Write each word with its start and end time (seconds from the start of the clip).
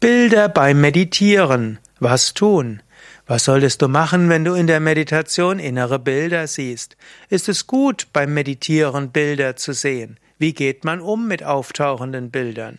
Bilder 0.00 0.48
beim 0.48 0.80
Meditieren. 0.80 1.80
Was 1.98 2.32
tun? 2.32 2.82
Was 3.26 3.46
solltest 3.46 3.82
du 3.82 3.88
machen, 3.88 4.28
wenn 4.28 4.44
du 4.44 4.54
in 4.54 4.68
der 4.68 4.78
Meditation 4.78 5.58
innere 5.58 5.98
Bilder 5.98 6.46
siehst? 6.46 6.96
Ist 7.30 7.48
es 7.48 7.66
gut, 7.66 8.06
beim 8.12 8.32
Meditieren 8.32 9.10
Bilder 9.10 9.56
zu 9.56 9.72
sehen? 9.72 10.20
Wie 10.38 10.52
geht 10.52 10.84
man 10.84 11.00
um 11.00 11.26
mit 11.26 11.42
auftauchenden 11.42 12.30
Bildern? 12.30 12.78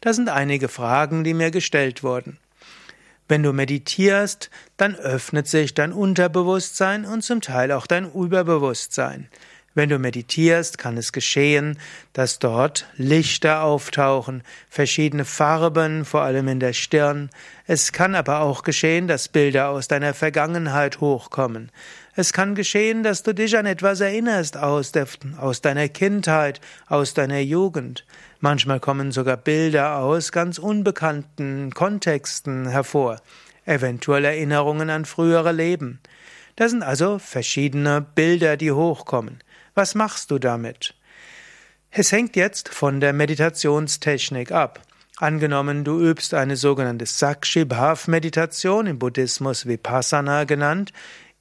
Das 0.00 0.14
sind 0.14 0.28
einige 0.28 0.68
Fragen, 0.68 1.24
die 1.24 1.34
mir 1.34 1.50
gestellt 1.50 2.04
wurden. 2.04 2.38
Wenn 3.26 3.42
du 3.42 3.52
meditierst, 3.52 4.48
dann 4.76 4.94
öffnet 4.94 5.48
sich 5.48 5.74
dein 5.74 5.92
Unterbewusstsein 5.92 7.04
und 7.04 7.22
zum 7.22 7.40
Teil 7.40 7.72
auch 7.72 7.88
dein 7.88 8.12
Überbewusstsein. 8.12 9.26
Wenn 9.72 9.88
du 9.88 10.00
meditierst, 10.00 10.78
kann 10.78 10.96
es 10.96 11.12
geschehen, 11.12 11.78
dass 12.12 12.40
dort 12.40 12.88
Lichter 12.96 13.62
auftauchen, 13.62 14.42
verschiedene 14.68 15.24
Farben, 15.24 16.04
vor 16.04 16.22
allem 16.22 16.48
in 16.48 16.58
der 16.58 16.72
Stirn. 16.72 17.30
Es 17.68 17.92
kann 17.92 18.16
aber 18.16 18.40
auch 18.40 18.64
geschehen, 18.64 19.06
dass 19.06 19.28
Bilder 19.28 19.68
aus 19.68 19.86
deiner 19.86 20.12
Vergangenheit 20.12 21.00
hochkommen. 21.00 21.70
Es 22.16 22.32
kann 22.32 22.56
geschehen, 22.56 23.04
dass 23.04 23.22
du 23.22 23.32
dich 23.32 23.56
an 23.56 23.64
etwas 23.64 24.00
erinnerst 24.00 24.56
aus, 24.56 24.90
der, 24.90 25.06
aus 25.38 25.60
deiner 25.60 25.88
Kindheit, 25.88 26.60
aus 26.88 27.14
deiner 27.14 27.38
Jugend. 27.38 28.04
Manchmal 28.40 28.80
kommen 28.80 29.12
sogar 29.12 29.36
Bilder 29.36 29.98
aus 29.98 30.32
ganz 30.32 30.58
unbekannten 30.58 31.72
Kontexten 31.72 32.66
hervor, 32.68 33.20
eventuell 33.66 34.24
Erinnerungen 34.24 34.90
an 34.90 35.04
frühere 35.04 35.52
Leben. 35.52 36.00
Das 36.60 36.72
sind 36.72 36.82
also 36.82 37.18
verschiedene 37.18 38.02
Bilder, 38.02 38.58
die 38.58 38.70
hochkommen. 38.70 39.42
Was 39.74 39.94
machst 39.94 40.30
du 40.30 40.38
damit? 40.38 40.94
Es 41.90 42.12
hängt 42.12 42.36
jetzt 42.36 42.68
von 42.68 43.00
der 43.00 43.14
Meditationstechnik 43.14 44.52
ab. 44.52 44.82
Angenommen, 45.16 45.84
du 45.84 45.98
übst 45.98 46.34
eine 46.34 46.56
sogenannte 46.56 47.06
Sakshi 47.06 47.64
Bhav 47.64 48.08
Meditation, 48.08 48.86
im 48.86 48.98
Buddhismus 48.98 49.64
Vipassana 49.64 50.44
genannt, 50.44 50.92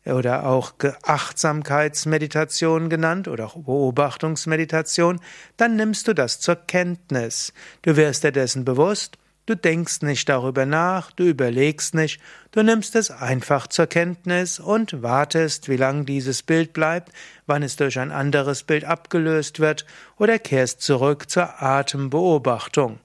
oder 0.05 0.45
auch 0.45 0.71
Achtsamkeitsmeditation 1.03 2.89
genannt 2.89 3.27
oder 3.27 3.47
auch 3.47 3.57
Beobachtungsmeditation, 3.57 5.19
dann 5.57 5.75
nimmst 5.75 6.07
du 6.07 6.13
das 6.13 6.39
zur 6.39 6.55
Kenntnis. 6.55 7.51
Du 7.81 7.97
wirst 7.97 8.23
dir 8.23 8.31
dessen 8.31 8.63
bewusst 8.63 9.17
Du 9.49 9.55
denkst 9.55 10.03
nicht 10.03 10.29
darüber 10.29 10.67
nach, 10.67 11.11
du 11.11 11.23
überlegst 11.23 11.95
nicht, 11.95 12.21
du 12.51 12.61
nimmst 12.61 12.95
es 12.95 13.09
einfach 13.09 13.65
zur 13.65 13.87
Kenntnis 13.87 14.59
und 14.59 15.01
wartest, 15.01 15.69
wie 15.69 15.75
lang 15.75 16.05
dieses 16.05 16.43
Bild 16.43 16.71
bleibt, 16.71 17.11
wann 17.47 17.63
es 17.63 17.75
durch 17.75 17.97
ein 17.97 18.11
anderes 18.11 18.61
Bild 18.61 18.85
abgelöst 18.85 19.59
wird 19.59 19.87
oder 20.17 20.37
kehrst 20.37 20.83
zurück 20.83 21.31
zur 21.31 21.63
Atembeobachtung. 21.63 22.99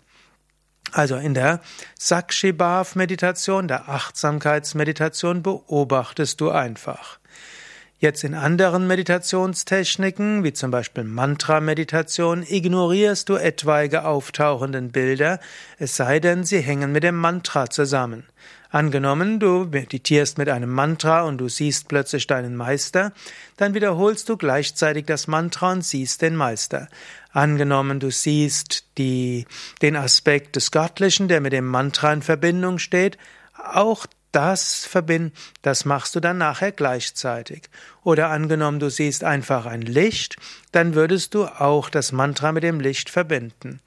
Also 0.92 1.16
in 1.16 1.32
der 1.32 1.60
Sakshibhav-Meditation, 1.98 3.66
der 3.66 3.88
Achtsamkeitsmeditation 3.88 5.42
beobachtest 5.42 6.42
du 6.42 6.50
einfach. 6.50 7.20
Jetzt 7.98 8.24
in 8.24 8.34
anderen 8.34 8.86
Meditationstechniken, 8.86 10.42
wie 10.42 10.52
zum 10.52 10.70
Beispiel 10.70 11.04
Mantra-Meditation, 11.04 12.42
ignorierst 12.42 13.28
du 13.28 13.36
etwaige 13.36 14.04
auftauchenden 14.04 14.90
Bilder, 14.90 15.38
es 15.78 15.96
sei 15.96 16.18
denn, 16.18 16.44
sie 16.44 16.60
hängen 16.60 16.92
mit 16.92 17.04
dem 17.04 17.16
Mantra 17.16 17.70
zusammen. 17.70 18.24
Angenommen, 18.74 19.38
du 19.38 19.68
meditierst 19.70 20.36
mit 20.36 20.48
einem 20.48 20.70
Mantra 20.70 21.22
und 21.22 21.38
du 21.38 21.48
siehst 21.48 21.86
plötzlich 21.86 22.26
deinen 22.26 22.56
Meister, 22.56 23.12
dann 23.56 23.72
wiederholst 23.72 24.28
du 24.28 24.36
gleichzeitig 24.36 25.06
das 25.06 25.28
Mantra 25.28 25.70
und 25.70 25.84
siehst 25.84 26.22
den 26.22 26.34
Meister. 26.34 26.88
Angenommen, 27.32 28.00
du 28.00 28.10
siehst 28.10 28.84
die, 28.98 29.46
den 29.80 29.94
Aspekt 29.94 30.56
des 30.56 30.72
Göttlichen, 30.72 31.28
der 31.28 31.40
mit 31.40 31.52
dem 31.52 31.68
Mantra 31.68 32.12
in 32.12 32.22
Verbindung 32.22 32.78
steht, 32.78 33.16
auch 33.56 34.06
das 34.34 34.84
verbinden, 34.84 35.32
das 35.62 35.84
machst 35.84 36.14
du 36.16 36.20
dann 36.20 36.38
nachher 36.38 36.72
gleichzeitig. 36.72 37.70
Oder 38.02 38.30
angenommen, 38.30 38.80
du 38.80 38.90
siehst 38.90 39.22
einfach 39.22 39.66
ein 39.66 39.82
Licht, 39.82 40.36
dann 40.72 40.94
würdest 40.94 41.34
du 41.34 41.44
auch 41.44 41.88
das 41.88 42.12
Mantra 42.12 42.52
mit 42.52 42.62
dem 42.64 42.80
Licht 42.80 43.10
verbinden. 43.10 43.80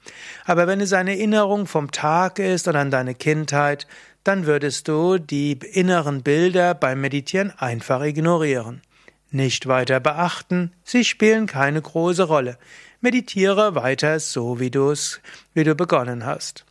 Aber 0.44 0.66
wenn 0.66 0.80
es 0.80 0.92
eine 0.92 1.12
Erinnerung 1.12 1.66
vom 1.66 1.90
Tag 1.90 2.38
ist 2.38 2.66
oder 2.66 2.80
an 2.80 2.90
deine 2.90 3.14
Kindheit, 3.14 3.86
dann 4.24 4.46
würdest 4.46 4.88
du 4.88 5.18
die 5.18 5.52
inneren 5.52 6.22
Bilder 6.22 6.74
beim 6.74 7.00
Meditieren 7.00 7.52
einfach 7.58 8.02
ignorieren. 8.02 8.82
Nicht 9.30 9.66
weiter 9.66 10.00
beachten, 10.00 10.72
sie 10.84 11.04
spielen 11.04 11.46
keine 11.46 11.82
große 11.82 12.24
Rolle. 12.24 12.58
Meditiere 13.00 13.74
weiter 13.74 14.18
so, 14.18 14.58
wie 14.58 14.70
du 14.70 14.90
es, 14.90 15.20
wie 15.52 15.64
du 15.64 15.74
begonnen 15.74 16.24
hast. 16.24 16.64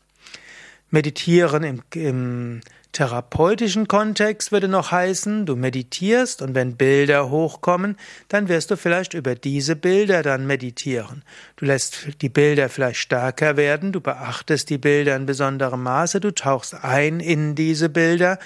Meditieren 0.90 1.64
im, 1.64 1.82
im 1.94 2.62
therapeutischen 2.98 3.88
Kontext 3.88 4.52
würde 4.52 4.68
noch 4.68 4.92
heißen, 4.92 5.46
du 5.46 5.56
meditierst 5.56 6.42
und 6.42 6.56
wenn 6.56 6.78
Bilder 6.78 7.30
hochkommen, 7.30 7.96
dann 8.28 8.48
wirst 8.48 8.72
du 8.72 8.76
vielleicht 8.76 9.14
über 9.14 9.36
diese 9.36 9.76
Bilder 9.76 10.24
dann 10.24 10.48
meditieren. 10.48 11.22
Du 11.58 11.66
lässt 11.66 12.22
die 12.24 12.30
Bilder 12.30 12.70
vielleicht 12.70 13.00
stärker 13.00 13.56
werden, 13.56 13.92
du 13.92 14.02
beachtest 14.02 14.72
die 14.72 14.80
Bilder 14.80 15.16
in 15.16 15.28
besonderem 15.28 15.84
Maße, 15.84 16.20
du 16.20 16.34
tauchst 16.34 16.74
ein 16.74 17.20
in 17.20 17.54
diese 17.54 17.90
Bilder 17.90 18.40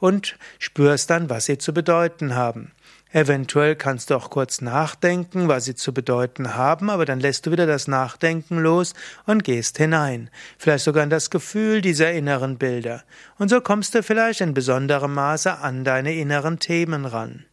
und 0.00 0.36
spürst 0.58 1.10
dann, 1.10 1.30
was 1.30 1.46
sie 1.46 1.58
zu 1.58 1.72
bedeuten 1.72 2.34
haben. 2.34 2.72
Eventuell 3.10 3.74
kannst 3.74 4.10
du 4.10 4.16
auch 4.16 4.28
kurz 4.28 4.60
nachdenken, 4.60 5.48
was 5.48 5.64
sie 5.64 5.74
zu 5.74 5.94
bedeuten 5.94 6.54
haben, 6.56 6.90
aber 6.90 7.06
dann 7.06 7.20
lässt 7.20 7.46
du 7.46 7.50
wieder 7.50 7.66
das 7.66 7.88
Nachdenken 7.88 8.58
los 8.58 8.92
und 9.24 9.44
gehst 9.44 9.78
hinein. 9.78 10.28
Vielleicht 10.58 10.84
sogar 10.84 11.04
in 11.04 11.10
das 11.10 11.30
Gefühl 11.30 11.80
dieser 11.80 12.12
inneren 12.12 12.58
Bilder. 12.58 13.04
Und 13.38 13.48
so 13.48 13.62
kommst 13.62 13.94
du 13.94 14.02
vielleicht 14.02 14.42
in 14.42 14.52
besonderem 14.52 15.14
Maße 15.14 15.58
an 15.58 15.84
deine 15.84 16.14
inneren 16.14 16.58
Themen 16.58 17.06
ran. 17.06 17.46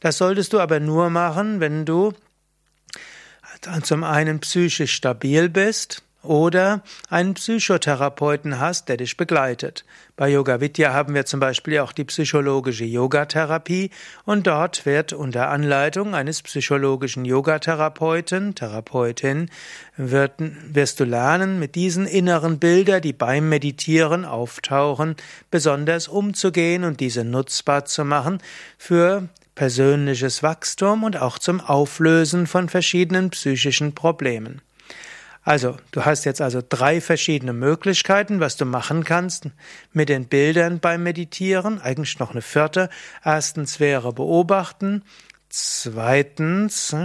Das 0.00 0.16
solltest 0.16 0.54
du 0.54 0.60
aber 0.60 0.80
nur 0.80 1.10
machen, 1.10 1.60
wenn 1.60 1.84
du 1.84 2.14
zum 3.82 4.04
einen 4.04 4.40
psychisch 4.40 4.94
stabil 4.94 5.48
bist, 5.50 6.02
oder 6.24 6.82
einen 7.08 7.34
Psychotherapeuten 7.34 8.58
hast, 8.58 8.88
der 8.88 8.96
dich 8.96 9.16
begleitet. 9.16 9.84
Bei 10.16 10.28
Yoga 10.28 10.60
Vidya 10.60 10.92
haben 10.92 11.14
wir 11.14 11.26
zum 11.26 11.40
Beispiel 11.40 11.80
auch 11.80 11.92
die 11.92 12.04
psychologische 12.04 12.84
Yogatherapie 12.84 13.90
und 14.24 14.46
dort 14.46 14.86
wird 14.86 15.12
unter 15.12 15.48
Anleitung 15.48 16.14
eines 16.14 16.42
psychologischen 16.42 17.24
Yogatherapeuten, 17.24 18.54
Therapeutin, 18.54 19.50
wird, 19.96 20.34
wirst 20.38 21.00
du 21.00 21.04
lernen, 21.04 21.58
mit 21.58 21.74
diesen 21.74 22.06
inneren 22.06 22.58
Bildern, 22.58 23.02
die 23.02 23.12
beim 23.12 23.48
Meditieren 23.48 24.24
auftauchen, 24.24 25.16
besonders 25.50 26.08
umzugehen 26.08 26.84
und 26.84 27.00
diese 27.00 27.24
nutzbar 27.24 27.84
zu 27.84 28.04
machen 28.04 28.38
für 28.78 29.28
persönliches 29.54 30.42
Wachstum 30.42 31.04
und 31.04 31.16
auch 31.20 31.38
zum 31.38 31.60
Auflösen 31.60 32.46
von 32.46 32.68
verschiedenen 32.68 33.30
psychischen 33.30 33.94
Problemen. 33.94 34.60
Also, 35.44 35.76
du 35.90 36.06
hast 36.06 36.24
jetzt 36.24 36.40
also 36.40 36.62
drei 36.66 37.02
verschiedene 37.02 37.52
Möglichkeiten, 37.52 38.40
was 38.40 38.56
du 38.56 38.64
machen 38.64 39.04
kannst 39.04 39.48
mit 39.92 40.08
den 40.08 40.26
Bildern 40.26 40.80
beim 40.80 41.02
Meditieren. 41.02 41.80
Eigentlich 41.82 42.18
noch 42.18 42.30
eine 42.30 42.40
vierte. 42.40 42.88
Erstens 43.22 43.78
wäre 43.78 44.14
beobachten. 44.14 45.04
Zweitens 45.50 46.96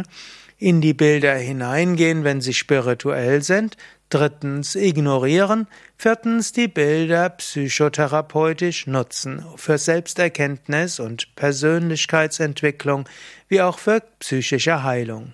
in 0.57 0.79
die 0.79 0.93
Bilder 0.93 1.35
hineingehen, 1.35 2.23
wenn 2.23 2.39
sie 2.39 2.53
spirituell 2.53 3.43
sind. 3.43 3.75
Drittens 4.07 4.75
ignorieren. 4.75 5.67
Viertens 5.97 6.53
die 6.53 6.69
Bilder 6.69 7.29
psychotherapeutisch 7.29 8.87
nutzen 8.87 9.45
für 9.57 9.77
Selbsterkenntnis 9.77 11.01
und 11.01 11.35
Persönlichkeitsentwicklung 11.35 13.07
wie 13.49 13.61
auch 13.61 13.79
für 13.79 14.01
psychische 14.19 14.83
Heilung. 14.83 15.33